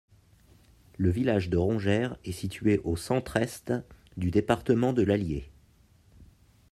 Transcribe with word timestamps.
Le 0.97 1.11
village 1.11 1.49
de 1.51 1.57
Rongères 1.57 2.17
est 2.25 2.31
situé 2.31 2.81
au 2.83 2.95
centre-est 2.95 3.71
du 4.17 4.31
département 4.31 4.93
de 4.93 5.03
l'Allier. 5.03 5.51